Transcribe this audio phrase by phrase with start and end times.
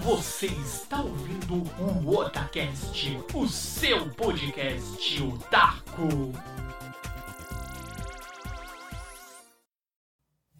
[0.00, 6.32] Você está ouvindo o Otacast, o seu podcast otaku.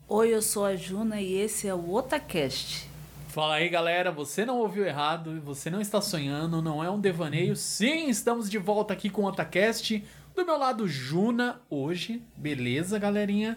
[0.06, 2.86] Oi, eu sou a Juna e esse é o Otacast.
[3.28, 7.56] Fala aí galera, você não ouviu errado, você não está sonhando, não é um devaneio.
[7.56, 10.04] Sim, estamos de volta aqui com o Otacast.
[10.36, 12.22] Do meu lado, Juna, hoje.
[12.36, 13.56] Beleza, galerinha?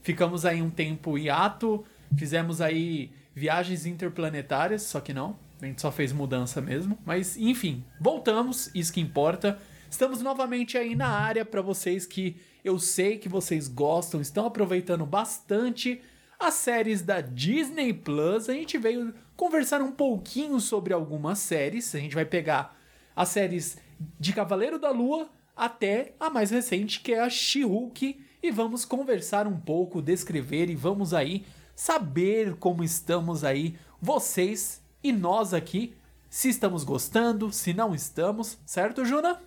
[0.00, 1.84] Ficamos aí um tempo hiato,
[2.16, 6.98] fizemos aí viagens interplanetárias, só que não, a gente só fez mudança mesmo.
[7.04, 9.58] Mas enfim, voltamos, isso que importa.
[9.90, 15.04] Estamos novamente aí na área para vocês que eu sei que vocês gostam, estão aproveitando
[15.04, 16.00] bastante
[16.38, 18.48] as séries da Disney Plus.
[18.48, 21.94] A gente veio conversar um pouquinho sobre algumas séries.
[21.94, 22.76] A gente vai pegar
[23.14, 23.76] as séries
[24.18, 29.46] de Cavaleiro da Lua até a mais recente, que é a She-Hulk, e vamos conversar
[29.46, 35.94] um pouco, descrever e vamos aí saber como estamos aí, vocês e nós aqui,
[36.30, 39.40] se estamos gostando, se não estamos, certo, Juna?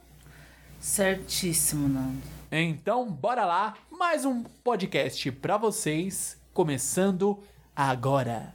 [0.79, 2.21] Certíssimo, Nando.
[2.51, 7.43] Então, bora lá, mais um podcast para vocês, começando
[7.75, 8.53] agora.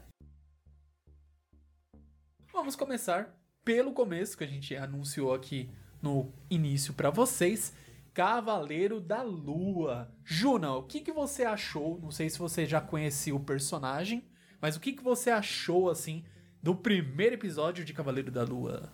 [2.53, 3.35] Vamos começar
[3.65, 7.73] pelo começo que a gente anunciou aqui no início para vocês.
[8.13, 10.13] Cavaleiro da Lua.
[10.25, 11.99] Juna, o que, que você achou?
[12.01, 14.25] Não sei se você já conhecia o personagem,
[14.61, 16.25] mas o que, que você achou, assim,
[16.63, 18.91] do primeiro episódio de Cavaleiro da Lua?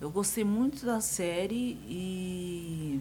[0.00, 3.00] Eu gostei muito da série e.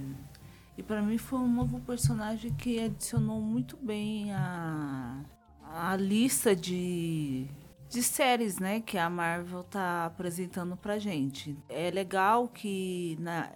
[0.77, 5.23] E para mim foi um novo personagem que adicionou muito bem a,
[5.61, 7.45] a lista de,
[7.87, 11.55] de séries, né, que a Marvel tá apresentando pra gente.
[11.69, 13.51] É legal que na,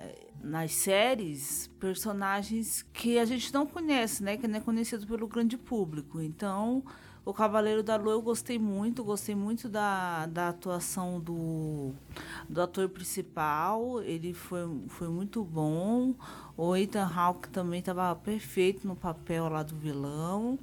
[0.47, 5.57] nas séries personagens que a gente não conhece, né, que não é conhecido pelo grande
[5.57, 6.21] público.
[6.21, 6.83] Então,
[7.25, 11.91] o Cavaleiro da Lua eu gostei muito, gostei muito da, da atuação do,
[12.47, 16.15] do ator principal, ele foi, foi muito bom.
[16.55, 20.57] O Ethan Hawke também estava perfeito no papel lá do vilão.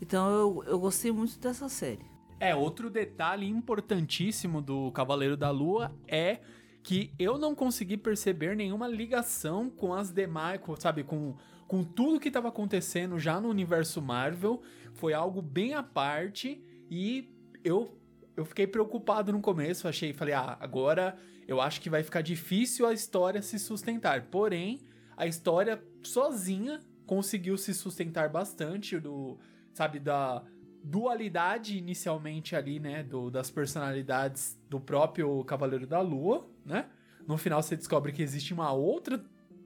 [0.00, 2.06] Então eu, eu gostei muito dessa série.
[2.40, 6.38] É, outro detalhe importantíssimo do Cavaleiro da Lua é
[6.88, 12.28] que eu não consegui perceber nenhuma ligação com as demais, sabe, com, com tudo que
[12.28, 14.62] estava acontecendo já no universo Marvel.
[14.94, 17.28] Foi algo bem à parte e
[17.62, 17.94] eu
[18.34, 22.86] eu fiquei preocupado no começo, achei, falei, ah, agora eu acho que vai ficar difícil
[22.86, 24.26] a história se sustentar.
[24.30, 24.80] Porém,
[25.14, 29.36] a história sozinha conseguiu se sustentar bastante do,
[29.74, 30.42] sabe, da
[30.82, 36.86] dualidade inicialmente ali, né, do, das personalidades do próprio Cavaleiro da Lua, né?
[37.26, 39.24] No final você descobre que existe uma outra,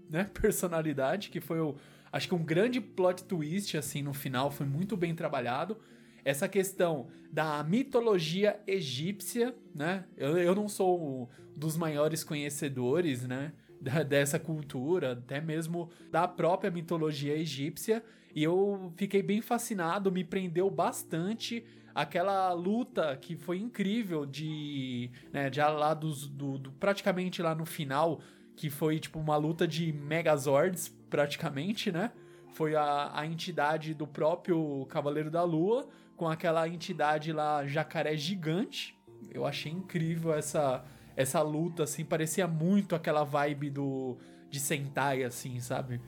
[0.08, 1.76] né, personalidade que foi o
[2.12, 5.78] acho que um grande plot twist assim no final, foi muito bem trabalhado.
[6.24, 10.04] Essa questão da mitologia egípcia, né?
[10.16, 13.52] Eu, eu não sou dos maiores conhecedores, né?
[14.08, 18.02] dessa cultura, até mesmo da própria mitologia egípcia,
[18.34, 21.64] e eu fiquei bem fascinado, me prendeu bastante
[21.94, 27.64] aquela luta que foi incrível de, né, já lá dos, do, do, praticamente lá no
[27.66, 28.20] final,
[28.56, 32.12] que foi tipo uma luta de Megazords, praticamente, né?
[32.54, 38.98] Foi a, a entidade do próprio Cavaleiro da Lua com aquela entidade lá, jacaré gigante.
[39.30, 44.16] Eu achei incrível essa essa luta, assim, parecia muito aquela vibe do
[44.50, 46.00] de Sentai, assim, sabe?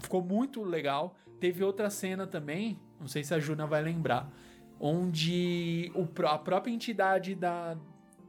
[0.00, 1.16] Ficou muito legal.
[1.40, 4.30] Teve outra cena também, não sei se a Juna vai lembrar,
[4.80, 7.76] onde o, a própria entidade da,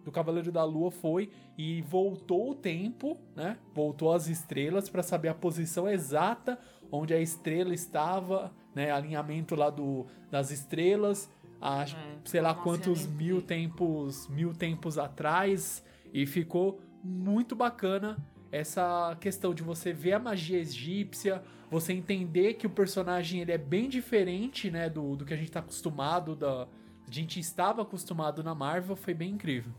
[0.04, 3.58] do Cavaleiro da Lua foi e voltou o tempo, né?
[3.74, 6.60] Voltou as estrelas para saber a posição exata
[6.92, 8.92] onde a estrela estava, né?
[8.92, 11.30] Alinhamento lá do, das estrelas,
[11.62, 11.88] a, é,
[12.26, 15.84] sei lá quantos mil tempos, mil tempos atrás
[16.14, 18.18] e ficou muito bacana
[18.52, 23.58] essa questão de você ver a magia egípcia, você entender que o personagem ele é
[23.58, 28.44] bem diferente, né, do, do que a gente tá acostumado, da, a gente estava acostumado
[28.44, 29.72] na Marvel, foi bem incrível.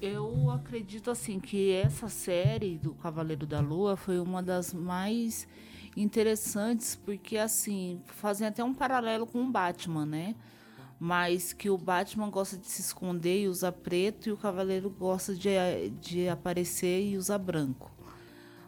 [0.00, 5.46] Eu acredito assim que essa série do Cavaleiro da Lua foi uma das mais
[5.96, 10.34] interessantes porque assim fazem até um paralelo com o Batman, né?
[10.98, 15.34] Mas que o Batman gosta de se esconder e usar preto e o Cavaleiro gosta
[15.34, 15.50] de,
[16.00, 17.90] de aparecer e usar branco.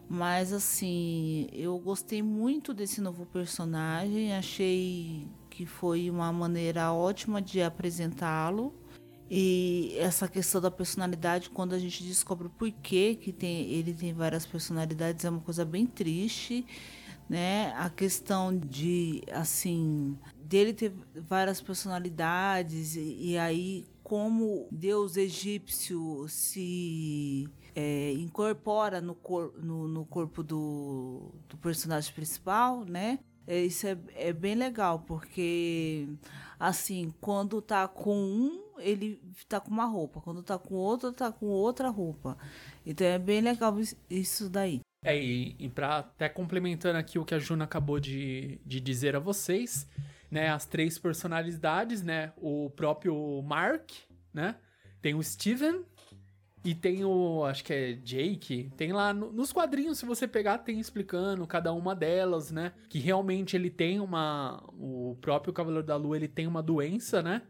[0.08, 7.62] Mas assim, eu gostei muito desse novo personagem, achei que foi uma maneira ótima de
[7.62, 8.74] apresentá-lo.
[9.30, 14.12] E essa questão da personalidade, quando a gente descobre por que, que tem, ele tem
[14.12, 16.66] várias personalidades, é uma coisa bem triste,
[17.28, 17.72] né?
[17.76, 27.48] A questão de, assim, dele ter várias personalidades, e, e aí como deus egípcio se
[27.74, 33.18] é, incorpora no, cor, no, no corpo do, do, personagem principal, né?
[33.46, 36.08] É, isso é, é bem legal, porque
[36.58, 41.30] assim, quando tá com um, ele tá com uma roupa, quando tá com outro, tá
[41.30, 42.38] com outra roupa.
[42.86, 43.76] Então é bem legal
[44.08, 44.80] isso daí.
[45.04, 49.14] É, e, e pra até complementando aqui o que a Juna acabou de, de dizer
[49.14, 49.86] a vocês,
[50.30, 53.90] né, as três personalidades, né, o próprio Mark,
[54.32, 54.56] né,
[55.02, 55.84] tem o Steven
[56.64, 60.58] e tem o, acho que é Jake, tem lá no, nos quadrinhos, se você pegar,
[60.58, 65.96] tem explicando cada uma delas, né, que realmente ele tem uma, o próprio Cavaleiro da
[65.96, 67.42] Lua, ele tem uma doença, né,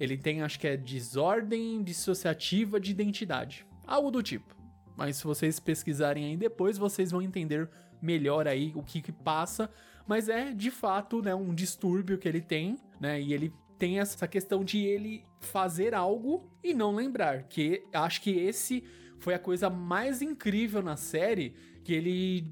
[0.00, 4.54] ele tem, acho que é desordem dissociativa de identidade, algo do tipo.
[4.96, 7.68] Mas se vocês pesquisarem aí depois, vocês vão entender
[8.02, 9.70] melhor aí o que que passa
[10.06, 13.20] mas é de fato, né, um distúrbio que ele tem, né?
[13.20, 18.30] E ele tem essa questão de ele fazer algo e não lembrar, que acho que
[18.30, 18.82] esse
[19.18, 22.44] foi a coisa mais incrível na série, que ele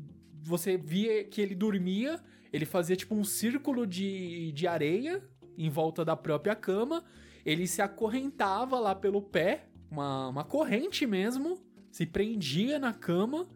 [0.42, 2.20] você via que ele dormia,
[2.52, 5.22] ele fazia tipo um círculo de, de areia
[5.56, 7.02] em volta da própria cama,
[7.44, 11.58] ele se acorrentava lá pelo pé, uma, uma corrente mesmo,
[11.90, 13.48] se prendia na cama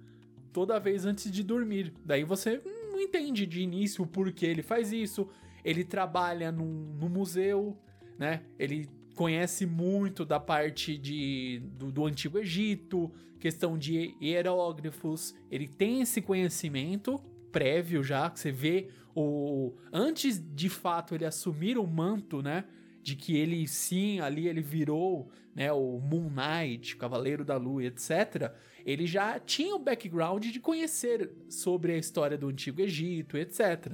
[0.52, 1.92] toda vez antes de dormir.
[2.04, 5.28] Daí você não entende de início o porquê ele faz isso.
[5.64, 7.76] Ele trabalha num, no museu,
[8.18, 8.42] né?
[8.58, 15.34] Ele conhece muito da parte de, do, do Antigo Egito, questão de hieróglifos.
[15.50, 17.18] Ele tem esse conhecimento
[17.50, 22.64] prévio já, que você vê o antes de fato ele assumir o manto, né?
[23.02, 28.52] De que ele sim, ali ele virou, né, o Moon Knight, Cavaleiro da Lua, etc
[28.88, 33.92] ele já tinha o background de conhecer sobre a história do Antigo Egito, etc.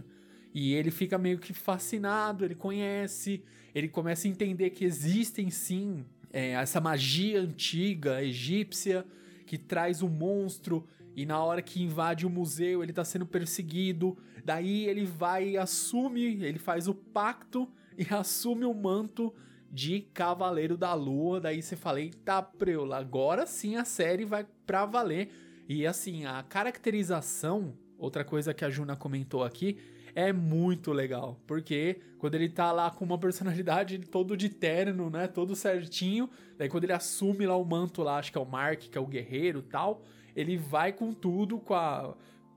[0.54, 3.42] E ele fica meio que fascinado, ele conhece,
[3.74, 9.04] ele começa a entender que existem sim é, essa magia antiga egípcia
[9.46, 10.86] que traz o um monstro
[11.16, 14.16] e na hora que invade o museu ele está sendo perseguido.
[14.44, 17.68] Daí ele vai e assume, ele faz o pacto
[17.98, 19.34] e assume o manto
[19.70, 21.40] de Cavaleiro da Lua.
[21.40, 25.30] Daí você fala, eita preula, agora sim a série vai pra valer.
[25.68, 29.78] E assim, a caracterização, outra coisa que a Juna comentou aqui,
[30.14, 31.40] é muito legal.
[31.46, 35.26] Porque quando ele tá lá com uma personalidade todo de terno, né?
[35.26, 36.30] Todo certinho.
[36.56, 39.00] Daí quando ele assume lá o manto lá, acho que é o Mark, que é
[39.00, 40.02] o guerreiro tal.
[40.34, 42.14] Ele vai com tudo, com a.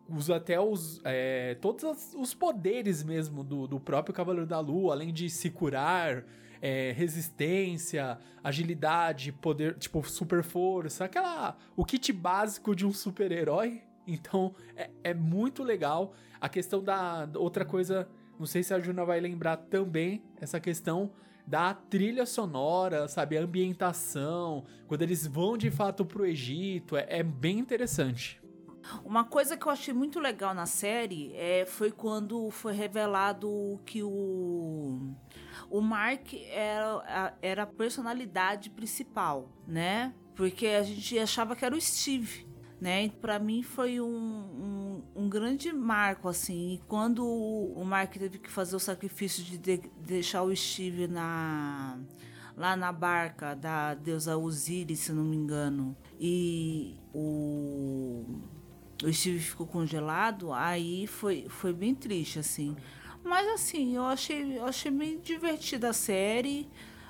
[0.09, 1.01] Usa até os.
[1.03, 6.23] É, todos os poderes mesmo do, do próprio Cavaleiro da Lua, além de se curar
[6.61, 11.57] é, resistência, agilidade, poder, tipo, super força, aquela.
[11.75, 13.81] O kit básico de um super-herói.
[14.07, 16.13] Então é, é, muito legal.
[16.39, 17.27] A questão da.
[17.35, 18.07] Outra coisa,
[18.39, 21.11] não sei se a Juna vai lembrar também, essa questão
[21.45, 23.37] da trilha sonora, sabe?
[23.37, 28.41] A ambientação, quando eles vão de fato pro Egito, é, é bem interessante.
[29.03, 34.01] Uma coisa que eu achei muito legal na série é, foi quando foi revelado que
[34.03, 35.13] o
[35.69, 40.13] o Mark era, era a personalidade principal, né?
[40.35, 42.47] Porque a gente achava que era o Steve,
[42.79, 43.09] né?
[43.09, 44.86] Para mim foi um, um,
[45.17, 46.73] um, grande marco, assim.
[46.73, 51.99] E quando o Mark teve que fazer o sacrifício de, de deixar o Steve na
[52.55, 58.25] lá na barca da deusa Osiris, se não me engano, e o,
[59.03, 62.75] o Steve ficou congelado, aí foi, foi bem triste, assim.
[63.23, 66.67] Mas assim, eu achei, eu achei bem divertida a série.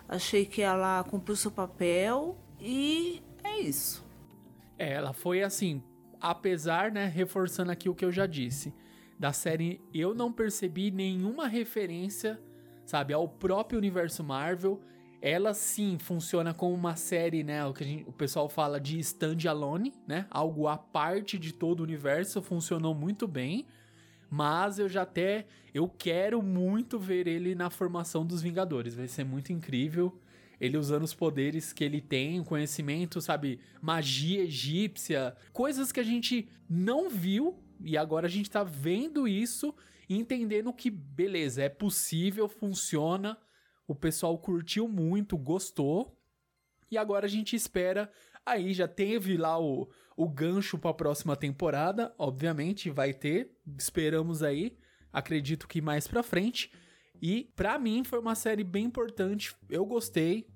[0.10, 4.06] Achei que ela cumpriu seu papel e é isso.
[4.78, 5.84] É, ela foi assim,
[6.22, 8.74] apesar, né, reforçando aqui o que eu já disse,
[9.20, 12.40] da série eu não percebi nenhuma referência,
[12.86, 14.80] sabe, ao próprio universo Marvel.
[15.20, 19.94] Ela sim funciona como uma série, né, o que gente, o pessoal fala de stand-alone,
[20.08, 23.66] né, algo à parte de todo o universo, funcionou muito bem.
[24.30, 25.46] Mas eu já até.
[25.74, 28.94] Eu quero muito ver ele na formação dos Vingadores.
[28.94, 30.20] Vai ser muito incrível.
[30.60, 33.60] Ele usando os poderes que ele tem, conhecimento, sabe?
[33.82, 35.36] Magia egípcia.
[35.54, 37.58] Coisas que a gente não viu.
[37.84, 39.74] E agora a gente tá vendo isso
[40.10, 43.38] entendendo que, beleza, é possível, funciona.
[43.88, 46.18] O pessoal curtiu muito, gostou.
[46.90, 48.12] E agora a gente espera.
[48.46, 54.42] Aí já teve lá o, o gancho para a próxima temporada, obviamente vai ter, esperamos
[54.42, 54.78] aí,
[55.12, 56.72] acredito que mais para frente.
[57.22, 60.48] E para mim foi uma série bem importante, eu gostei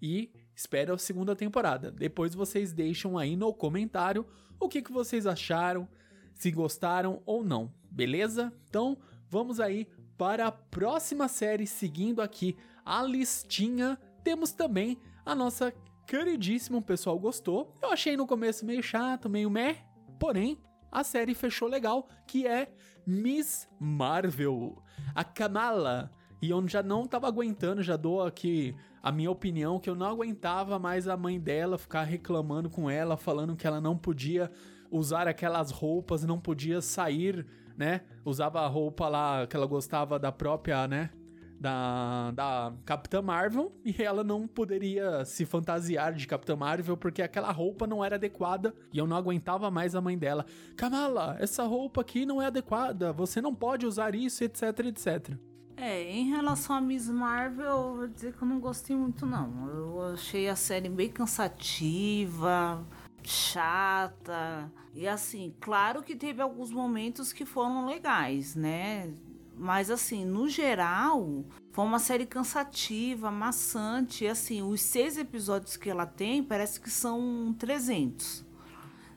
[0.00, 1.90] e espero a segunda temporada.
[1.90, 4.26] Depois vocês deixam aí no comentário
[4.58, 5.88] o que, que vocês acharam,
[6.34, 8.52] se gostaram ou não, beleza?
[8.68, 8.96] Então
[9.28, 15.72] vamos aí para a próxima série, seguindo aqui a listinha temos também a nossa
[16.06, 17.72] queridíssima, o pessoal gostou.
[17.80, 19.84] Eu achei no começo meio chato, meio meh,
[20.18, 20.58] porém
[20.90, 22.72] a série fechou legal, que é
[23.06, 24.82] Miss Marvel,
[25.14, 26.10] a Kamala.
[26.42, 30.06] E eu já não tava aguentando, já dou aqui a minha opinião, que eu não
[30.06, 34.50] aguentava mais a mãe dela ficar reclamando com ela, falando que ela não podia
[34.90, 37.46] usar aquelas roupas, não podia sair,
[37.76, 38.02] né?
[38.24, 41.10] Usava a roupa lá que ela gostava da própria, né?
[41.58, 47.50] Da, da Capitã Marvel e ela não poderia se fantasiar de Capitã Marvel porque aquela
[47.50, 50.44] roupa não era adequada e eu não aguentava mais a mãe dela.
[50.76, 55.36] Kamala, essa roupa aqui não é adequada, você não pode usar isso, etc, etc.
[55.78, 59.68] É, em relação a Miss Marvel, eu vou dizer que eu não gostei muito, não.
[59.68, 62.82] Eu achei a série bem cansativa,
[63.22, 64.72] chata.
[64.94, 69.12] E assim, claro que teve alguns momentos que foram legais, né?
[69.58, 74.24] Mas assim, no geral, foi uma série cansativa, maçante.
[74.24, 78.44] E assim, os seis episódios que ela tem parece que são 300.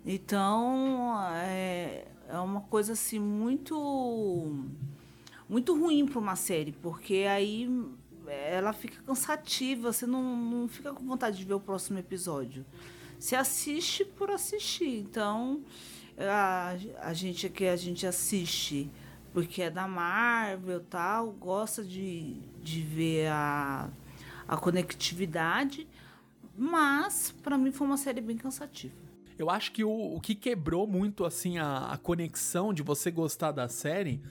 [0.05, 4.55] Então, é, é uma coisa assim muito
[5.50, 7.67] muito ruim para uma série, porque aí
[8.27, 12.65] ela fica cansativa, você não, não fica com vontade de ver o próximo episódio.
[13.19, 15.00] Você assiste por assistir.
[15.00, 15.63] Então,
[16.17, 18.89] a, a gente aqui, a gente assiste
[19.39, 23.89] porque é da Marvel tal, gosta de, de ver a,
[24.46, 25.88] a conectividade,
[26.58, 28.93] mas para mim foi uma série bem cansativa.
[29.38, 33.53] Eu acho que o, o que quebrou muito assim a, a conexão de você gostar
[33.53, 34.22] da série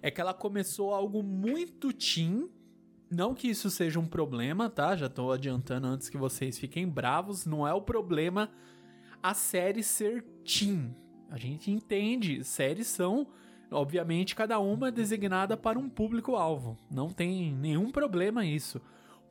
[0.00, 2.48] é que ela começou algo muito teen.
[3.10, 4.94] Não que isso seja um problema, tá?
[4.94, 7.44] Já tô adiantando antes que vocês fiquem bravos.
[7.44, 8.48] Não é o problema
[9.20, 10.94] a série ser teen.
[11.28, 13.26] A gente entende, séries são,
[13.72, 16.76] obviamente, cada uma designada para um público-alvo.
[16.90, 18.80] Não tem nenhum problema isso.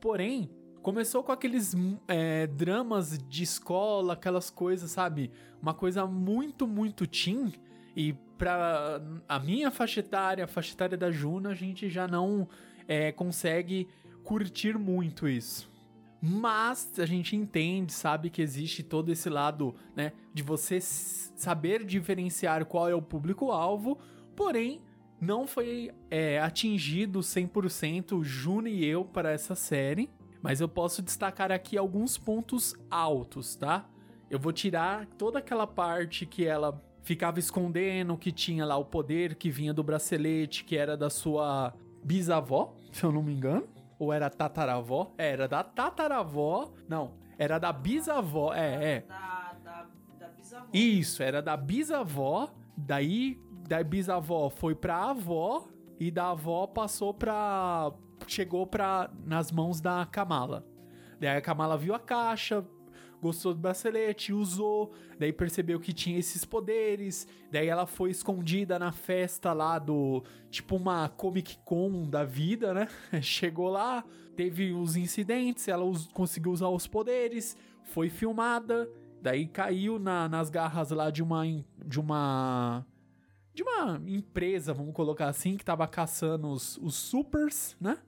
[0.00, 0.50] Porém,
[0.82, 1.74] começou com aqueles
[2.08, 5.30] é, dramas de escola, aquelas coisas, sabe?
[5.60, 7.52] Uma coisa muito, muito teen.
[7.96, 12.48] E pra a minha faixa etária, a faixa etária da Juna, a gente já não
[12.88, 13.88] é, consegue
[14.24, 15.70] curtir muito isso.
[16.20, 22.64] Mas a gente entende, sabe que existe todo esse lado, né, de você saber diferenciar
[22.64, 23.98] qual é o público-alvo,
[24.42, 24.80] porém
[25.20, 30.10] não foi é, atingido 100% Juna e eu para essa série,
[30.42, 33.88] mas eu posso destacar aqui alguns pontos altos, tá?
[34.28, 39.36] Eu vou tirar toda aquela parte que ela ficava escondendo que tinha lá o poder
[39.36, 41.72] que vinha do bracelete, que era da sua
[42.02, 43.68] bisavó, se eu não me engano.
[44.00, 45.14] Ou era tataravó?
[45.16, 46.72] É, era da tataravó.
[46.88, 48.52] Não, era da bisavó.
[48.52, 49.00] É, é.
[49.02, 49.86] Da, da,
[50.18, 50.66] da bisavó.
[50.74, 52.52] Isso, era da bisavó.
[52.76, 53.38] Daí,
[53.72, 55.66] da bisavó foi pra avó.
[55.98, 57.90] E da avó passou pra.
[58.26, 59.10] Chegou pra.
[59.24, 60.66] nas mãos da Kamala.
[61.18, 62.66] Daí a Kamala viu a caixa,
[63.20, 68.90] gostou do bracelete, usou, daí percebeu que tinha esses poderes, daí ela foi escondida na
[68.90, 72.88] festa lá do, tipo uma Comic Con da vida, né?
[73.22, 80.00] Chegou lá, teve os incidentes, ela us conseguiu usar os poderes, foi filmada, daí caiu
[80.00, 81.44] na, nas garras lá de uma
[81.86, 82.84] de uma
[83.54, 87.98] de uma empresa, vamos colocar assim, que tava caçando os, os supers, né?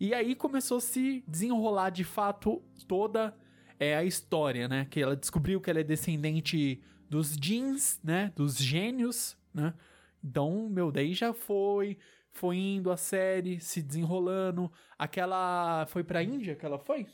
[0.00, 3.34] E aí começou a se desenrolar de fato toda
[3.78, 4.86] é a história, né?
[4.90, 8.32] Que ela descobriu que ela é descendente dos jeans, né?
[8.34, 9.74] Dos gênios, né?
[10.22, 11.98] Então, meu, daí já foi,
[12.32, 14.70] foi indo a série, se desenrolando.
[14.98, 17.06] Aquela foi pra Índia que ela foi,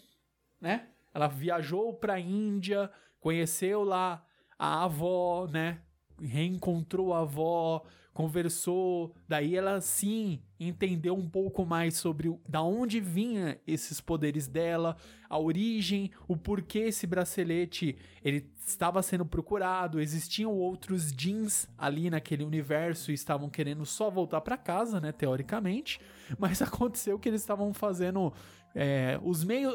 [0.61, 0.88] né?
[1.12, 2.90] Ela viajou pra Índia,
[3.21, 4.25] conheceu lá
[4.59, 5.81] a avó, né?
[6.21, 13.00] Reencontrou a avó, conversou, daí ela sim entendeu um pouco mais sobre o, da onde
[13.00, 14.97] vinha esses poderes dela,
[15.28, 22.44] a origem, o porquê esse bracelete ele estava sendo procurado, existiam outros jeans ali naquele
[22.44, 26.00] universo e estavam querendo só voltar para casa, né, teoricamente,
[26.38, 28.33] mas aconteceu que eles estavam fazendo
[28.76, 29.75] é, os meios,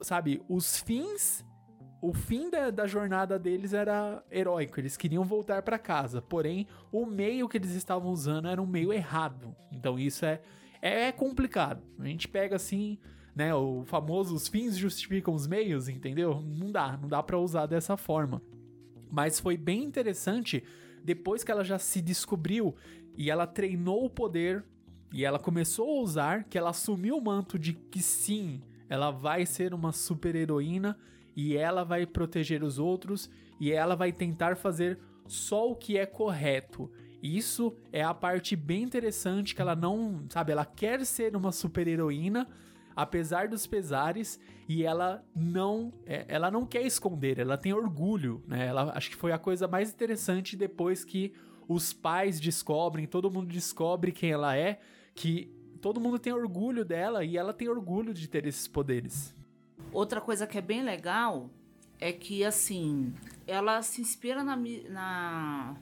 [0.00, 1.44] sabe, os fins
[2.00, 7.04] o fim da, da, jornada deles era heróico, eles queriam voltar para casa, porém o
[7.04, 9.54] meio que eles estavam usando era um meio errado.
[9.70, 10.40] Então isso é,
[10.80, 11.82] é complicado.
[11.98, 12.98] A gente pega assim,
[13.34, 16.40] né, o famoso os fins justificam os meios, entendeu?
[16.40, 18.42] Não dá, não dá para usar dessa forma.
[19.10, 20.64] Mas foi bem interessante
[21.04, 22.74] depois que ela já se descobriu
[23.16, 24.64] e ela treinou o poder
[25.12, 29.44] e ela começou a usar, que ela assumiu o manto de que sim, ela vai
[29.44, 30.96] ser uma super heroína
[31.36, 36.06] e ela vai proteger os outros e ela vai tentar fazer só o que é
[36.06, 36.90] correto.
[37.22, 41.86] Isso é a parte bem interessante que ela não, sabe, ela quer ser uma super
[41.86, 42.48] heroína,
[42.96, 48.66] apesar dos pesares, e ela não, é, ela não quer esconder, ela tem orgulho, né?
[48.66, 51.32] Ela acho que foi a coisa mais interessante depois que
[51.68, 54.80] os pais descobrem, todo mundo descobre quem ela é,
[55.14, 59.34] que todo mundo tem orgulho dela e ela tem orgulho de ter esses poderes.
[59.92, 61.50] Outra coisa que é bem legal
[61.98, 63.12] é que, assim,
[63.46, 64.56] ela se inspira na.
[64.88, 65.74] na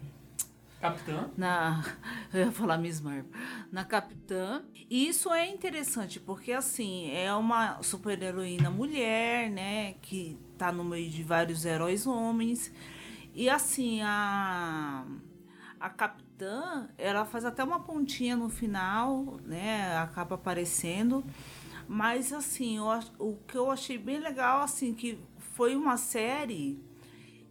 [0.80, 1.30] Capitã?
[1.36, 1.84] Na.
[2.32, 3.30] Eu ia falar Miss Marvel.
[3.70, 4.62] Na Capitã.
[4.90, 9.94] E isso é interessante, porque, assim, é uma super-heroína mulher, né?
[10.02, 12.72] Que tá no meio de vários heróis homens.
[13.34, 15.04] E, assim, a
[15.80, 19.96] a capitã, ela faz até uma pontinha no final, né?
[19.98, 21.24] Acaba aparecendo.
[21.88, 22.84] Mas assim, eu,
[23.18, 25.18] o que eu achei bem legal, assim, que
[25.54, 26.78] foi uma série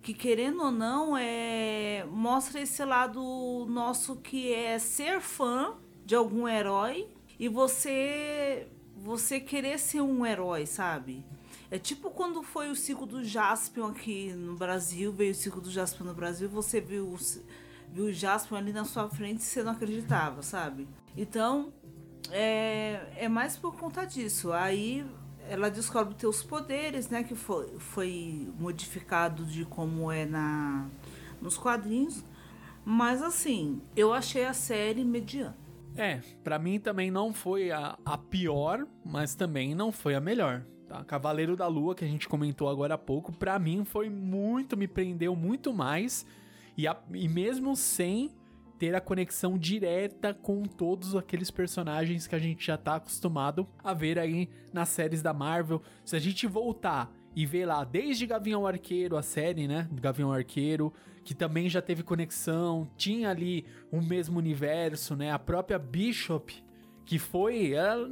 [0.01, 5.73] que querendo ou não é mostra esse lado nosso que é ser fã
[6.05, 11.25] de algum herói e você você querer ser um herói, sabe?
[11.69, 15.69] É tipo quando foi o ciclo do Jaspion aqui no Brasil, veio o ciclo do
[15.69, 17.17] Jaspion no Brasil, você viu
[17.91, 20.87] viu o Jasper ali na sua frente e você não acreditava, sabe?
[21.15, 21.73] Então,
[22.31, 24.51] é, é mais por conta disso.
[24.51, 25.05] Aí
[25.49, 27.23] ela descobre teus poderes, né?
[27.23, 30.87] Que foi, foi modificado de como é na,
[31.41, 32.23] nos quadrinhos.
[32.85, 35.55] Mas assim, eu achei a série mediana.
[35.95, 40.63] É, para mim também não foi a, a pior, mas também não foi a melhor.
[40.87, 41.03] Tá?
[41.03, 44.87] Cavaleiro da Lua, que a gente comentou agora há pouco, para mim foi muito, me
[44.87, 46.25] prendeu muito mais
[46.77, 48.31] e, a, e mesmo sem
[48.77, 53.93] ter a conexão direta com todos aqueles personagens que a gente já tá acostumado a
[53.93, 55.81] ver aí nas séries da Marvel.
[56.05, 60.93] Se a gente voltar e ver lá desde Gavião Arqueiro, a série, né, Gavião Arqueiro,
[61.23, 66.53] que também já teve conexão, tinha ali o mesmo universo, né, a própria Bishop,
[67.05, 68.09] que foi, ela,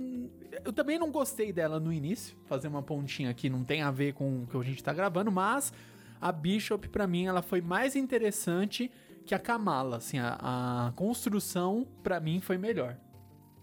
[0.63, 4.13] eu também não gostei dela no início, fazer uma pontinha aqui não tem a ver
[4.13, 5.73] com o que a gente tá gravando, mas
[6.21, 8.91] a Bishop, para mim, ela foi mais interessante
[9.25, 9.97] que a Kamala.
[9.97, 12.97] Assim, a, a construção, para mim, foi melhor.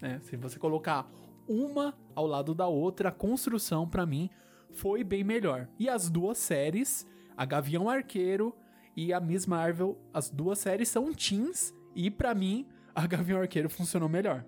[0.00, 0.20] Né?
[0.22, 1.10] Se você colocar
[1.48, 4.28] uma ao lado da outra, a construção, para mim,
[4.70, 5.68] foi bem melhor.
[5.78, 8.54] E as duas séries, a Gavião Arqueiro
[8.96, 13.70] e a Miss Marvel, as duas séries são teens e para mim a Gavião Arqueiro
[13.70, 14.44] funcionou melhor.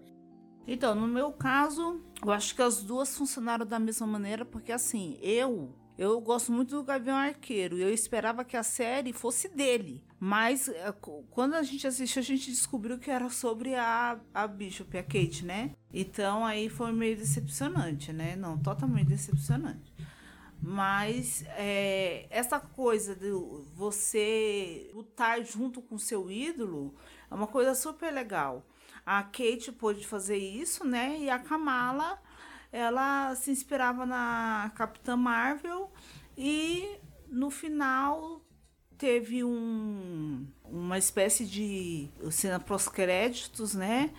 [0.66, 5.18] Então, no meu caso, eu acho que as duas funcionaram da mesma maneira, porque assim,
[5.20, 7.78] eu eu gosto muito do Gavião Arqueiro.
[7.78, 10.02] Eu esperava que a série fosse dele.
[10.18, 10.94] Mas eh,
[11.30, 15.44] quando a gente assistiu, a gente descobriu que era sobre a, a Bishop, a Kate,
[15.44, 15.72] né?
[15.92, 18.34] Então aí foi meio decepcionante, né?
[18.34, 19.94] Não, totalmente decepcionante.
[20.60, 23.30] Mas é, essa coisa de
[23.74, 26.94] você lutar junto com seu ídolo
[27.30, 28.66] é uma coisa super legal.
[29.04, 31.18] A Kate pôde fazer isso, né?
[31.20, 32.18] E a Kamala
[32.74, 35.92] ela se inspirava na Capitã Marvel
[36.36, 38.40] e no final
[38.98, 44.10] teve um, uma espécie de cena pós-créditos, né?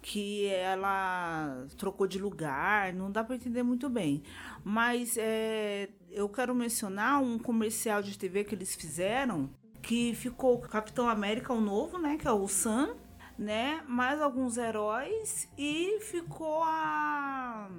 [0.00, 4.22] Que ela trocou de lugar, não dá para entender muito bem.
[4.64, 9.50] Mas é, eu quero mencionar um comercial de TV que eles fizeram,
[9.82, 12.16] que ficou Capitão América, o novo, né?
[12.16, 12.96] Que é o Sam
[13.40, 13.82] né?
[13.88, 17.70] Mais alguns heróis e ficou a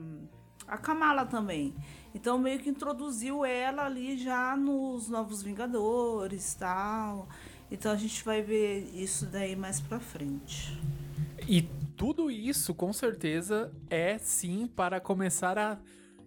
[0.67, 1.75] a Kamala também.
[2.15, 7.29] Então meio que introduziu ela ali já nos Novos Vingadores, tal.
[7.69, 10.79] Então a gente vai ver isso daí mais para frente.
[11.47, 11.61] E
[11.95, 15.77] tudo isso com certeza é sim para começar a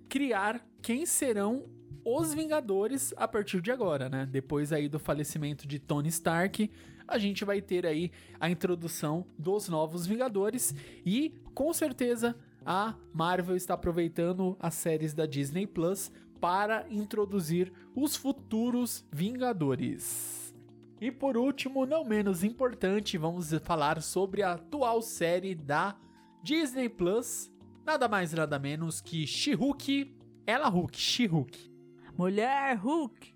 [0.09, 1.65] criar quem serão
[2.05, 4.29] os Vingadores a partir de agora, né?
[4.31, 6.71] Depois aí do falecimento de Tony Stark,
[7.07, 13.57] a gente vai ter aí a introdução dos novos Vingadores e com certeza a Marvel
[13.57, 20.55] está aproveitando as séries da Disney Plus para introduzir os futuros Vingadores.
[21.01, 25.97] E por último, não menos importante, vamos falar sobre a atual série da
[26.43, 27.51] Disney Plus,
[27.85, 30.15] nada mais nada menos que She-Hulk,
[30.47, 31.73] ela Hulk, She-Hulk.
[32.17, 33.35] Mulher Hulk.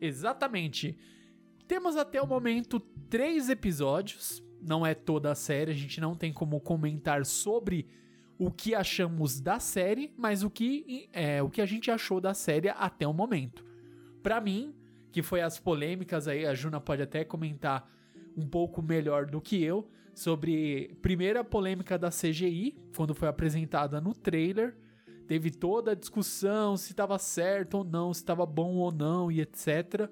[0.00, 0.96] Exatamente.
[1.66, 2.78] Temos até o momento
[3.10, 4.42] três episódios.
[4.62, 7.86] Não é toda a série, a gente não tem como comentar sobre
[8.38, 12.34] o que achamos da série, mas o que é o que a gente achou da
[12.34, 13.64] série até o momento.
[14.22, 14.74] Para mim,
[15.12, 17.90] que foi as polêmicas aí, a Juna pode até comentar
[18.36, 24.14] um pouco melhor do que eu sobre primeira polêmica da CGI, quando foi apresentada no
[24.14, 24.76] trailer,
[25.26, 29.40] teve toda a discussão se estava certo ou não, se estava bom ou não e
[29.40, 30.08] etc.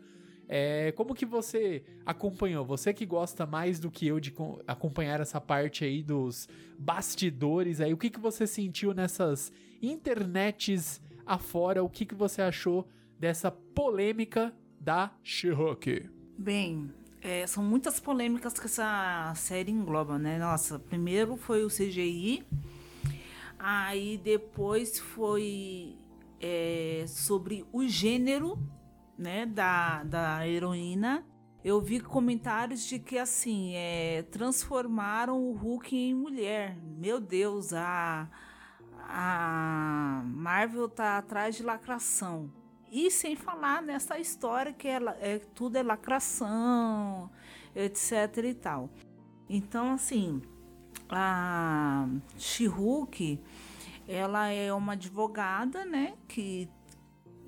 [0.48, 2.64] É, como que você acompanhou?
[2.64, 4.34] Você que gosta mais do que eu de
[4.66, 11.82] acompanhar essa parte aí dos bastidores aí, o que, que você sentiu nessas internets afora?
[11.82, 12.86] O que, que você achou
[13.18, 16.10] dessa polêmica da She-Hulk?
[16.36, 16.90] Bem,
[17.22, 20.38] é, são muitas polêmicas que essa série engloba, né?
[20.38, 22.44] Nossa, primeiro foi o CGI,
[23.58, 25.96] aí depois foi
[26.38, 28.58] é, sobre o gênero
[29.16, 31.24] né, da, da heroína,
[31.64, 36.76] eu vi comentários de que assim é, transformaram o Hulk em mulher.
[36.82, 38.28] Meu Deus, a,
[39.00, 42.52] a Marvel tá atrás de lacração.
[42.90, 47.30] E sem falar nessa história que é, é tudo é lacração,
[47.74, 48.90] etc e tal.
[49.48, 50.42] Então assim,
[51.08, 53.40] a She-Hulk,
[54.06, 56.68] ela é uma advogada, né, que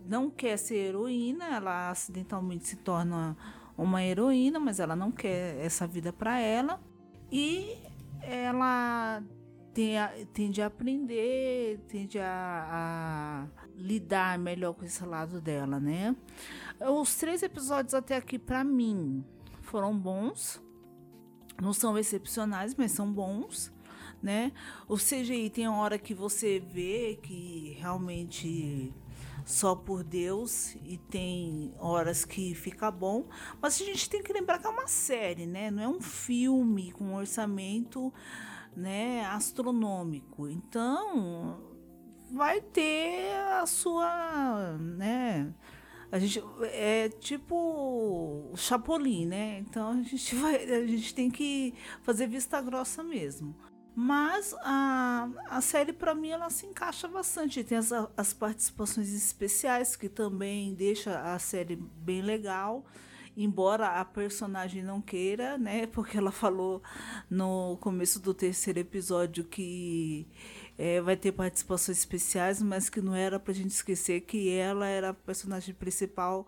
[0.08, 3.36] não quer ser heroína, ela acidentalmente se torna
[3.76, 6.80] uma heroína, mas ela não quer essa vida para ela.
[7.30, 7.76] E
[8.22, 9.22] ela
[9.74, 9.96] tem
[10.32, 16.16] tende a aprender, tende a, a, lidar melhor com esse lado dela, né?
[16.80, 19.22] Os três episódios até aqui, para mim,
[19.60, 20.62] foram bons.
[21.60, 23.72] Não são excepcionais, mas são bons,
[24.22, 24.52] né?
[24.88, 28.94] O CGI tem hora que você vê que realmente
[29.46, 33.28] só por Deus e tem horas que fica bom,
[33.62, 35.70] mas a gente tem que lembrar que é uma série, né?
[35.70, 38.12] Não é um filme com um orçamento,
[38.76, 40.48] né, astronômico.
[40.48, 41.60] Então,
[42.32, 45.54] vai ter a sua, né,
[46.10, 49.58] a gente é tipo Chapolin, né?
[49.60, 53.54] Então a gente vai, a gente tem que fazer vista grossa mesmo.
[53.98, 57.64] Mas a, a série, para mim, ela se encaixa bastante.
[57.64, 62.84] Tem as, as participações especiais, que também deixa a série bem legal
[63.36, 65.86] embora a personagem não queira, né?
[65.92, 66.82] Porque ela falou
[67.28, 70.26] no começo do terceiro episódio que
[70.78, 75.10] é, vai ter participações especiais, mas que não era pra gente esquecer que ela era
[75.10, 76.46] a personagem principal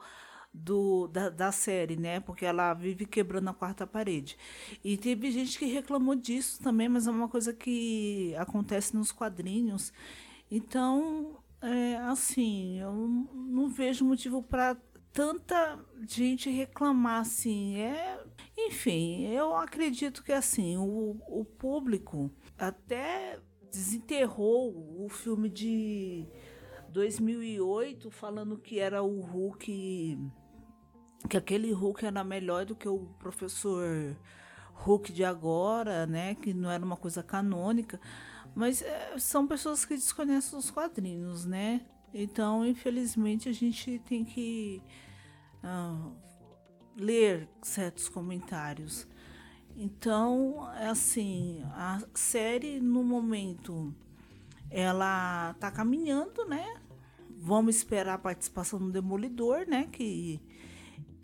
[0.59, 2.21] do, da, da série, né?
[2.21, 4.37] Porque ela vive quebrando a quarta parede.
[4.85, 9.93] E teve gente que reclamou disso também, mas é uma coisa que acontece nos quadrinhos.
[10.51, 12.93] Então, é, assim, eu
[13.35, 14.77] não vejo motivo para
[15.13, 17.79] tanta gente reclamar assim.
[17.79, 18.21] É,
[18.57, 23.39] enfim, eu acredito que assim, o, o público até
[23.71, 26.27] desenterrou o filme de
[26.91, 30.19] 2008 falando que era o Hulk
[31.27, 34.17] que aquele Hulk era melhor do que o professor
[34.75, 36.35] Hulk de agora, né?
[36.35, 38.01] Que não era uma coisa canônica.
[38.55, 41.83] Mas é, são pessoas que desconhecem os quadrinhos, né?
[42.13, 44.83] Então, infelizmente, a gente tem que
[45.63, 46.13] uh,
[46.97, 49.07] ler certos comentários.
[49.77, 53.95] Então, é assim, a série no momento
[54.71, 56.81] ela tá caminhando, né?
[57.31, 59.89] Vamos esperar a participação do Demolidor, né?
[59.93, 60.41] Que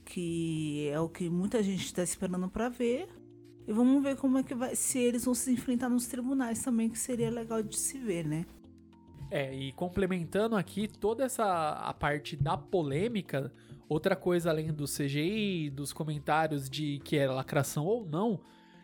[0.04, 3.08] que é o que muita gente está esperando para ver.
[3.66, 6.88] E vamos ver como é que vai, se eles vão se enfrentar nos tribunais também,
[6.88, 8.44] que seria legal de se ver, né?
[9.30, 13.52] É, e complementando aqui toda essa a parte da polêmica,
[13.88, 18.40] outra coisa além do CGI, dos comentários de que era lacração ou não,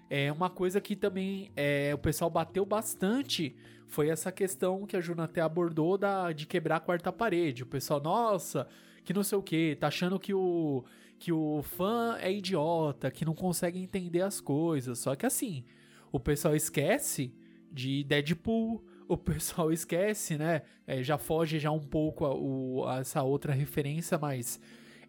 [0.09, 3.54] é uma coisa que também é, o pessoal bateu bastante
[3.90, 7.64] foi essa questão que a Juna até abordou da, de quebrar a quarta parede.
[7.64, 8.68] O pessoal, nossa,
[9.04, 10.85] que não sei o que, tá achando que o
[11.20, 14.98] que o fã é idiota, que não consegue entender as coisas.
[14.98, 15.64] Só que assim,
[16.11, 17.35] o pessoal esquece
[17.70, 20.62] de Deadpool, o pessoal esquece, né?
[20.87, 24.59] É, já foge já um pouco a, o, a essa outra referência, mas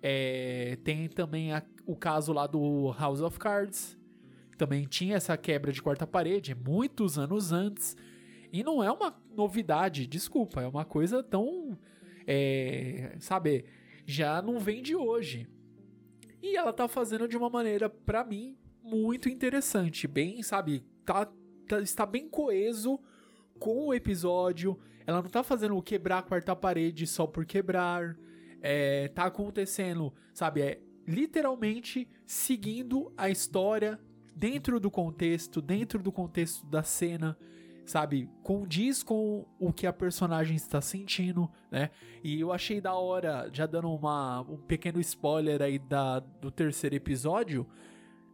[0.03, 3.97] é, tem também a, o caso lá do House of Cards.
[4.57, 7.95] Também tinha essa quebra de quarta parede muitos anos antes.
[8.51, 11.77] E não é uma novidade, desculpa, é uma coisa tão.
[12.27, 13.63] É, sabe,
[14.05, 15.47] já não vem de hoje.
[16.41, 20.07] E ela tá fazendo de uma maneira, para mim, muito interessante.
[20.07, 21.31] Bem, sabe, tá,
[21.67, 22.99] tá, está bem coeso
[23.59, 24.79] com o episódio.
[25.05, 28.17] Ela não tá fazendo o quebrar a quarta parede só por quebrar.
[28.61, 33.99] É, tá acontecendo, sabe, é literalmente seguindo a história
[34.35, 37.37] dentro do contexto, dentro do contexto da cena
[37.85, 41.89] sabe, condiz com o que a personagem está sentindo, né?
[42.23, 46.95] E eu achei da hora, já dando uma, um pequeno spoiler aí da, do terceiro
[46.95, 47.67] episódio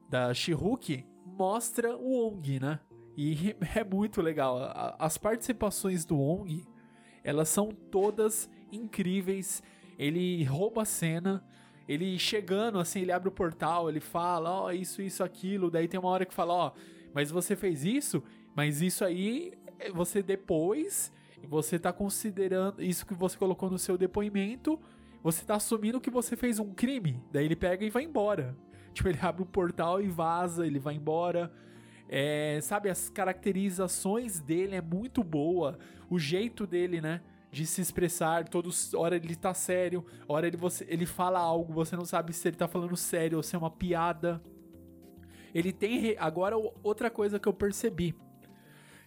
[0.10, 2.80] da She-Hulk, mostra o Ong, né?
[3.16, 4.60] E é muito legal.
[5.00, 6.66] As participações do Ong,
[7.24, 9.64] elas são todas incríveis.
[9.98, 11.44] Ele rouba a cena.
[11.88, 15.72] ele chegando, assim, ele abre o portal, ele fala, ó, oh, isso, isso, aquilo.
[15.72, 16.80] Daí tem uma hora que fala, ó, oh,
[17.14, 18.22] mas você fez isso,
[18.58, 19.54] mas isso aí,
[19.94, 21.14] você depois,
[21.48, 24.80] você tá considerando isso que você colocou no seu depoimento,
[25.22, 27.24] você tá assumindo que você fez um crime.
[27.32, 28.58] Daí ele pega e vai embora.
[28.94, 31.54] Tipo, ele abre o portal e vaza, ele vai embora.
[32.10, 35.78] É, sabe, as caracterizações dele é muito boa.
[36.10, 37.22] O jeito dele, né?
[37.52, 41.96] De se expressar, todos, hora ele tá sério, hora ele, você, ele fala algo, você
[41.96, 44.42] não sabe se ele tá falando sério ou se é uma piada.
[45.54, 46.16] Ele tem.
[46.18, 48.16] Agora, outra coisa que eu percebi.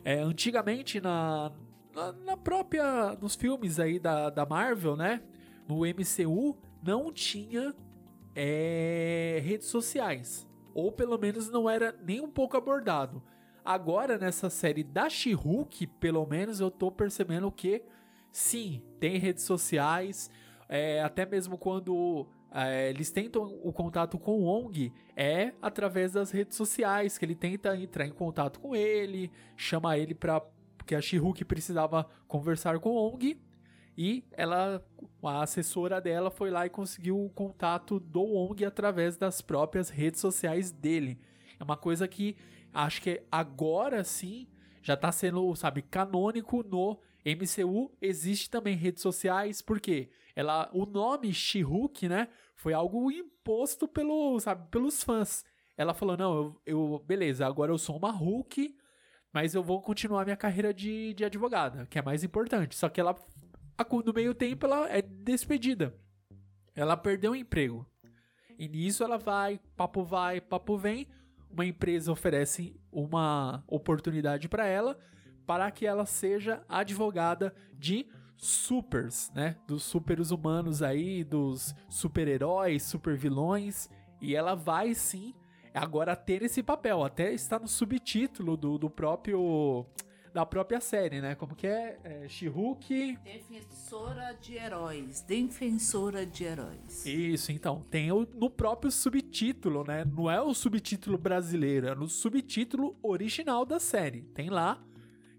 [0.04, 1.52] É, antigamente, na,
[1.94, 3.16] na, na, própria.
[3.20, 5.22] Nos filmes aí da, da Marvel, né?
[5.68, 7.74] No MCU, não tinha
[8.34, 10.48] é, redes sociais.
[10.74, 13.22] Ou pelo menos não era nem um pouco abordado.
[13.64, 17.82] Agora, nessa série da She-Hulk, pelo menos eu tô percebendo que
[18.32, 20.30] sim, tem redes sociais.
[20.68, 26.30] É, até mesmo quando é, eles tentam o contato com o Ong, é através das
[26.30, 30.40] redes sociais que ele tenta entrar em contato com ele, chama ele para
[30.76, 33.38] porque a She-Hulk precisava conversar com o Ong
[34.02, 34.82] e ela,
[35.22, 40.20] a assessora dela foi lá e conseguiu o contato do Wong através das próprias redes
[40.20, 41.20] sociais dele.
[41.58, 42.34] É uma coisa que
[42.72, 44.48] acho que agora sim
[44.82, 47.90] já tá sendo, sabe, canônico no MCU.
[48.00, 54.68] Existe também redes sociais, porque ela, o nome She-Hulk, né, foi algo imposto pelo, sabe,
[54.70, 55.44] pelos fãs.
[55.76, 58.76] Ela falou: "Não, eu, eu beleza, agora eu sou uma Hulk,
[59.32, 62.74] mas eu vou continuar minha carreira de, de advogada, que é mais importante".
[62.76, 63.14] Só que ela
[64.04, 65.94] no meio tempo ela é despedida.
[66.74, 67.86] Ela perdeu o emprego.
[68.58, 71.08] E nisso ela vai, papo vai, papo vem.
[71.50, 74.98] Uma empresa oferece uma oportunidade para ela
[75.46, 78.06] para que ela seja advogada de
[78.40, 79.56] supers, né?
[79.66, 83.88] Dos superos humanos aí, dos super-heróis, super-vilões.
[84.20, 85.34] E ela vai sim
[85.74, 87.04] agora ter esse papel.
[87.04, 89.86] Até está no subtítulo do, do próprio
[90.32, 91.34] da própria série, né?
[91.34, 91.98] Como que é?
[92.04, 93.18] é She-Hulk...
[93.24, 95.22] Defensora de heróis.
[95.22, 97.04] Defensora de heróis.
[97.04, 97.84] Isso, então.
[97.90, 100.04] Tem o, no próprio subtítulo, né?
[100.04, 104.22] Não é o subtítulo brasileiro, é no subtítulo original da série.
[104.32, 104.80] Tem lá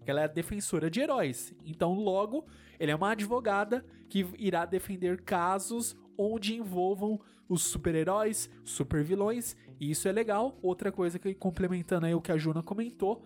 [0.02, 1.54] que ela é defensora de heróis.
[1.64, 2.44] Então, logo,
[2.78, 10.08] ele é uma advogada que irá defender casos onde envolvam os super-heróis, super-vilões, e isso
[10.08, 10.58] é legal.
[10.62, 13.22] Outra coisa que, complementando aí o que a Juna comentou,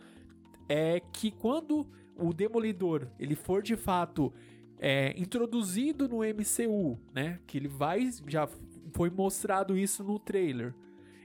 [0.69, 1.87] é que quando
[2.17, 4.33] o Demolidor ele for de fato
[4.79, 7.41] é, introduzido no MCU, né?
[7.47, 8.49] Que ele vai já
[8.93, 10.75] foi mostrado isso no trailer.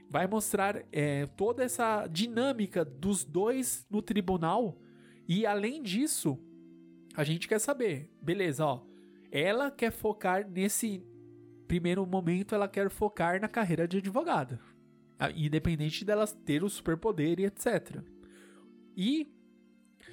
[0.08, 4.76] Vai mostrar é, toda essa dinâmica dos dois no tribunal.
[5.28, 6.38] E além disso,
[7.14, 8.84] a gente quer saber, beleza, ó.
[9.30, 11.02] Ela quer focar nesse
[11.66, 14.60] primeiro momento, ela quer focar na carreira de advogada.
[15.34, 18.02] Independente dela ter o superpoder e etc.
[18.96, 19.26] E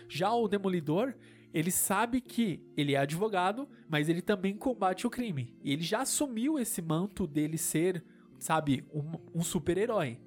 [0.08, 1.16] já o Demolidor,
[1.54, 5.58] ele sabe que ele é advogado, mas ele também combate o crime.
[5.64, 8.04] Ele já assumiu esse manto dele ser,
[8.38, 10.20] sabe, um, um super-herói.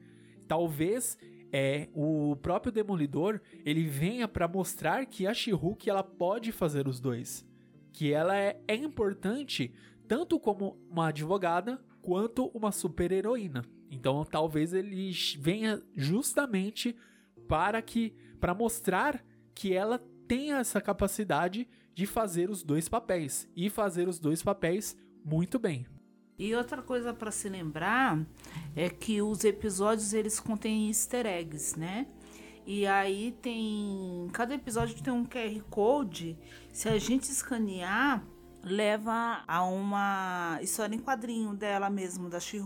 [0.48, 1.16] Talvez
[1.52, 6.98] é o próprio Demolidor ele venha para mostrar que a She-Hulk ela pode fazer os
[6.98, 7.46] dois,
[7.92, 9.72] que ela é, é importante
[10.08, 13.64] tanto como uma advogada quanto uma super-heroína.
[13.90, 16.96] Então talvez ele venha justamente
[17.46, 19.22] para que para mostrar
[19.54, 24.96] que ela tenha essa capacidade de fazer os dois papéis e fazer os dois papéis
[25.24, 25.86] muito bem.
[26.42, 28.18] E outra coisa para se lembrar
[28.74, 32.08] é que os episódios eles contêm easter eggs, né?
[32.66, 36.36] E aí tem cada episódio tem um QR Code.
[36.72, 38.26] Se a gente escanear,
[38.60, 42.60] leva a uma história em quadrinho dela mesmo da she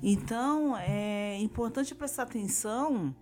[0.00, 3.12] Então é importante prestar atenção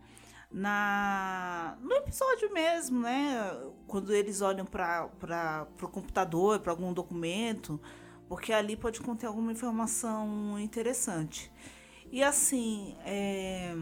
[0.53, 3.59] na no episódio mesmo, né?
[3.87, 7.81] Quando eles olham para o computador, para algum documento,
[8.29, 11.51] porque ali pode conter alguma informação interessante.
[12.11, 13.75] E assim, é,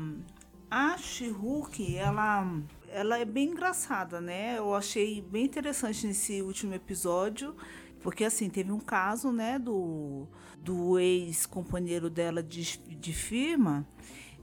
[0.70, 2.46] a She-Hulk, ela,
[2.88, 4.59] ela é bem engraçada, né?
[4.59, 7.54] Eu achei bem interessante nesse último episódio,
[8.00, 10.26] porque assim, teve um caso, né, do,
[10.59, 13.87] do ex-companheiro dela de, de firma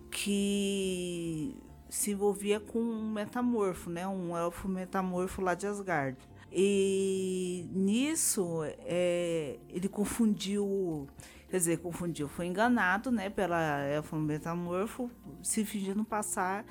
[0.10, 1.56] que
[1.90, 4.08] se envolvia com um metamorfo, né?
[4.08, 6.18] Um elfo metamorfo lá de Asgard.
[6.52, 11.08] E nisso é, ele confundiu,
[11.50, 13.30] quer dizer, confundiu, foi enganado, né?
[13.30, 15.10] Pela elfo metamorfo,
[15.42, 16.66] se fingindo passar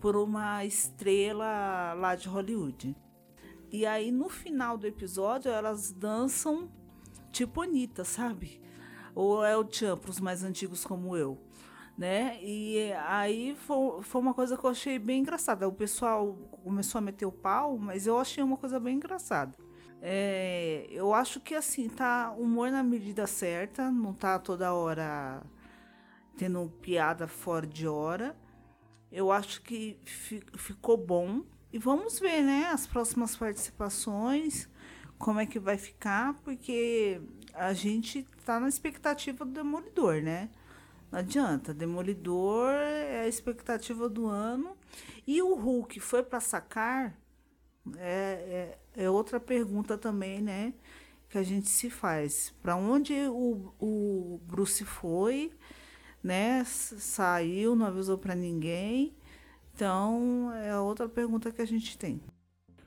[0.00, 2.96] por uma estrela lá de Hollywood.
[3.70, 6.68] E aí no final do episódio elas dançam
[7.30, 8.60] tipo Anitta, sabe?
[9.14, 9.64] Ou é o
[9.96, 11.38] para os mais antigos como eu.
[11.96, 12.38] Né?
[12.42, 15.68] E aí foi, foi uma coisa que eu achei bem engraçada.
[15.68, 19.54] O pessoal começou a meter o pau, mas eu achei uma coisa bem engraçada.
[20.00, 25.40] É, eu acho que assim, tá humor na medida certa, não tá toda hora
[26.36, 28.36] tendo piada fora de hora.
[29.12, 31.42] Eu acho que fi, ficou bom.
[31.72, 34.68] E vamos ver, né, as próximas participações,
[35.18, 37.20] como é que vai ficar, porque
[37.54, 40.50] a gente tá na expectativa do Demolidor, né?
[41.12, 44.74] Não adianta, Demolidor é a expectativa do ano.
[45.26, 47.14] E o Hulk foi para sacar?
[47.98, 50.72] É, é, é, outra pergunta também, né?
[51.28, 52.54] Que a gente se faz.
[52.62, 55.52] Para onde o, o Bruce foi,
[56.24, 56.64] né?
[56.64, 59.14] Saiu, não avisou para ninguém.
[59.74, 62.22] Então, é outra pergunta que a gente tem.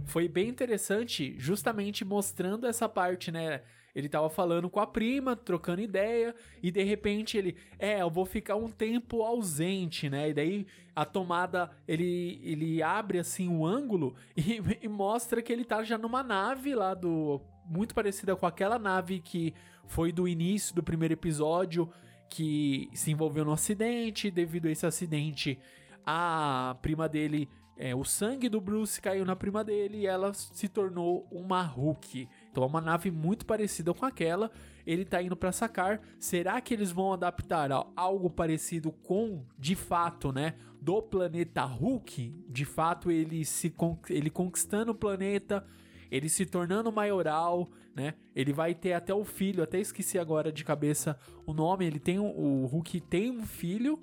[0.08, 3.62] Foi bem interessante, justamente mostrando essa parte, né?
[3.96, 8.26] Ele tava falando com a prima, trocando ideia, e de repente ele, é, eu vou
[8.26, 10.30] ficar um tempo ausente, né?
[10.30, 15.64] E daí a tomada, ele, ele abre assim o ângulo e, e mostra que ele
[15.64, 17.42] tá já numa nave lá do.
[17.66, 19.54] Muito parecida com aquela nave que
[19.88, 21.90] foi do início do primeiro episódio,
[22.30, 24.30] que se envolveu no acidente.
[24.30, 25.58] Devido a esse acidente,
[26.06, 30.68] a prima dele, é, o sangue do Bruce caiu na prima dele e ela se
[30.68, 32.28] tornou uma Hulk.
[32.56, 34.50] Então é uma nave muito parecida com aquela.
[34.88, 36.00] Ele tá indo para sacar.
[36.18, 42.46] Será que eles vão adaptar algo parecido com, de fato, né, do planeta Hulk?
[42.48, 43.76] De fato, ele se
[44.10, 45.68] ele conquistando o planeta,
[46.10, 48.14] ele se tornando maioral, né?
[48.34, 51.86] Ele vai ter até o filho, até esqueci agora de cabeça o nome.
[51.86, 54.00] Ele tem o Hulk tem um filho,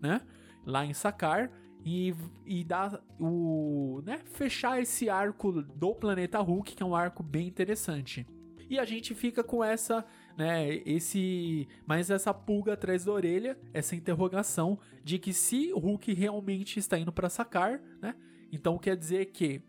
[0.00, 0.22] né?
[0.64, 1.50] lá em Sakar
[1.84, 2.14] e,
[2.46, 7.48] e dar o, né, fechar esse arco do planeta Hulk, que é um arco bem
[7.48, 8.26] interessante.
[8.68, 10.04] E a gente fica com essa,
[10.36, 16.12] né, esse, mais essa pulga atrás da orelha, essa interrogação de que se o Hulk
[16.14, 18.14] realmente está indo para Sakar, né?
[18.50, 19.60] Então quer dizer que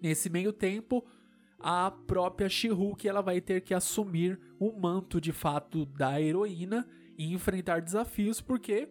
[0.00, 1.06] nesse meio tempo
[1.60, 7.32] a própria She-Hulk ela vai ter que assumir o manto de fato da heroína e
[7.32, 8.88] enfrentar desafios porque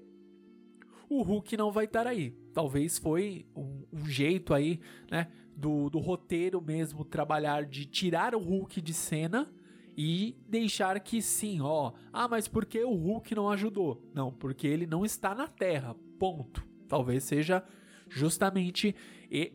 [1.10, 2.32] o Hulk não vai estar aí.
[2.54, 8.40] Talvez foi um, um jeito aí, né, do, do roteiro mesmo trabalhar de tirar o
[8.40, 9.52] Hulk de cena
[9.98, 11.94] e deixar que sim, ó.
[12.14, 14.02] Ah, mas por que o Hulk não ajudou?
[14.14, 15.96] Não, porque ele não está na Terra.
[16.20, 16.64] Ponto.
[16.88, 17.64] Talvez seja
[18.08, 18.96] justamente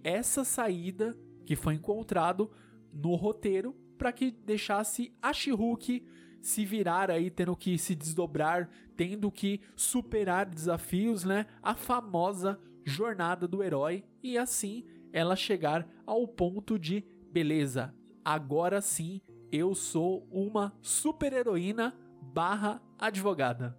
[0.03, 2.51] essa saída que foi encontrado
[2.93, 6.05] no roteiro para que deixasse a She-Hulk
[6.43, 11.47] se virar aí, tendo que se desdobrar, tendo que superar desafios, né?
[11.63, 19.21] A famosa jornada do herói e assim ela chegar ao ponto de beleza, agora sim
[19.53, 23.79] eu sou uma super-heroína barra advogada.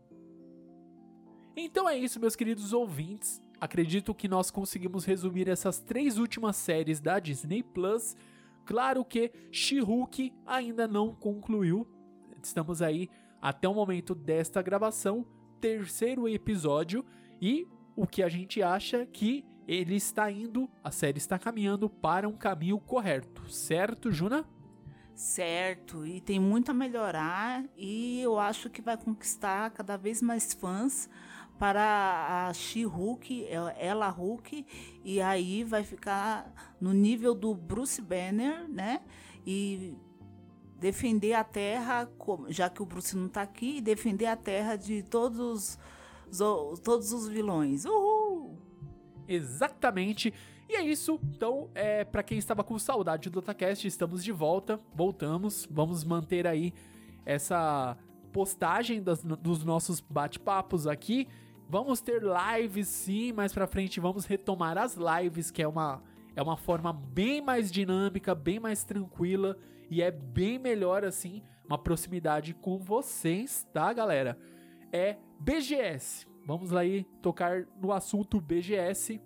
[1.55, 3.41] Então é isso, meus queridos ouvintes.
[3.59, 8.15] Acredito que nós conseguimos resumir essas três últimas séries da Disney Plus.
[8.65, 11.87] Claro que She-Hulk ainda não concluiu,
[12.43, 13.09] Estamos aí
[13.41, 15.25] até o momento desta gravação,
[15.59, 17.05] terceiro episódio
[17.41, 22.27] e o que a gente acha que ele está indo, a série está caminhando para
[22.27, 24.45] um caminho correto, certo, Juna?
[25.15, 30.53] Certo, e tem muito a melhorar e eu acho que vai conquistar cada vez mais
[30.53, 31.07] fãs
[31.57, 33.45] para a She-Hulk,
[33.77, 34.65] ela Hulk,
[35.03, 39.01] e aí vai ficar no nível do Bruce Banner, né?
[39.45, 39.95] E
[40.83, 42.09] defender a terra,
[42.49, 45.79] já que o Bruce não está aqui, defender a terra de todos
[46.29, 47.85] os, todos os vilões.
[47.85, 48.57] Uhul!
[49.25, 50.33] Exatamente.
[50.67, 51.17] E é isso.
[51.23, 54.77] Então, é, para quem estava com saudade do Otacast, estamos de volta.
[54.93, 55.65] Voltamos.
[55.71, 56.73] Vamos manter aí
[57.25, 57.97] essa
[58.33, 61.29] postagem das, dos nossos bate-papos aqui.
[61.69, 66.03] Vamos ter lives sim, mais para frente vamos retomar as lives, que é uma
[66.35, 69.57] é uma forma bem mais dinâmica, bem mais tranquila
[69.89, 74.37] e é bem melhor assim, uma proximidade com vocês, tá, galera?
[74.91, 76.27] É BGS.
[76.45, 79.21] Vamos lá aí tocar no assunto BGS.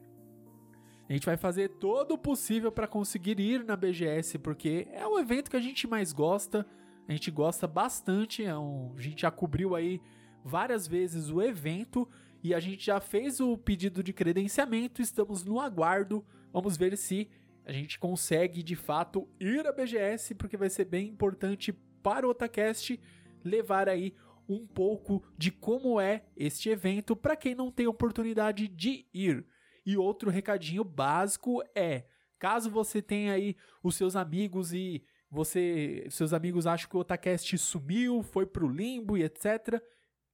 [1.09, 5.17] A gente vai fazer todo o possível para conseguir ir na BGS, porque é o
[5.17, 6.65] evento que a gente mais gosta.
[7.07, 8.43] A gente gosta bastante.
[8.43, 10.01] É um, a gente já cobriu aí
[10.43, 12.07] várias vezes o evento
[12.43, 15.01] e a gente já fez o pedido de credenciamento.
[15.01, 16.25] Estamos no aguardo.
[16.51, 17.29] Vamos ver se
[17.67, 22.29] a gente consegue de fato ir à BGS, porque vai ser bem importante para o
[22.29, 22.97] Otacast
[23.43, 24.15] levar aí
[24.47, 29.45] um pouco de como é este evento para quem não tem oportunidade de ir.
[29.85, 32.05] E outro recadinho básico é:
[32.39, 37.57] caso você tenha aí os seus amigos e você, seus amigos acham que o Otacast
[37.57, 39.83] sumiu, foi pro limbo e etc.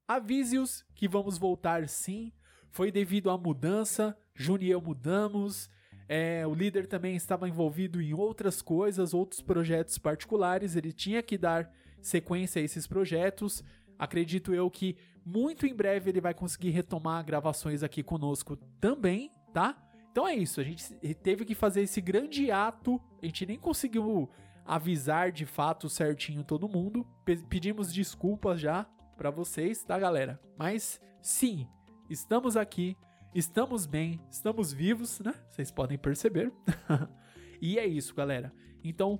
[0.08, 2.32] Avise-os que vamos voltar sim.
[2.70, 5.68] Foi devido à mudança, Juni e eu mudamos.
[6.08, 10.76] É, o líder também estava envolvido em outras coisas, outros projetos particulares.
[10.76, 13.64] Ele tinha que dar sequência a esses projetos.
[13.98, 19.78] Acredito eu que muito em breve ele vai conseguir retomar gravações aqui conosco também, tá?
[20.12, 20.94] Então é isso, a gente
[21.24, 24.30] teve que fazer esse grande ato, a gente nem conseguiu
[24.64, 27.04] avisar de fato certinho todo mundo.
[27.50, 28.86] Pedimos desculpas já
[29.18, 30.40] para vocês, tá, galera?
[30.58, 31.68] Mas sim,
[32.10, 32.96] estamos aqui,
[33.34, 35.34] estamos bem, estamos vivos, né?
[35.50, 36.52] Vocês podem perceber.
[37.62, 38.54] e é isso, galera.
[38.84, 39.20] Então,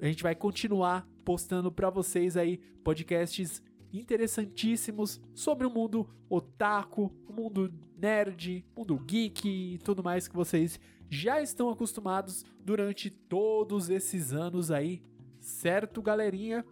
[0.00, 3.62] a gente vai continuar postando para vocês aí podcasts
[3.92, 10.80] interessantíssimos sobre o mundo otaku, o mundo nerd, mundo geek e tudo mais que vocês
[11.10, 15.02] já estão acostumados durante todos esses anos aí,
[15.40, 16.64] certo, galerinha?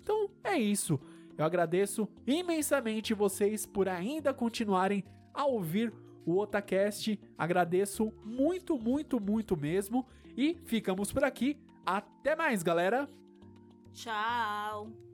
[0.00, 0.98] Então é isso.
[1.36, 5.04] Eu agradeço imensamente vocês por ainda continuarem
[5.34, 5.92] a ouvir
[6.26, 7.18] o Otacast.
[7.36, 10.06] Agradeço muito, muito, muito mesmo.
[10.36, 11.58] E ficamos por aqui.
[11.84, 13.08] Até mais, galera!
[13.92, 15.11] Tchau!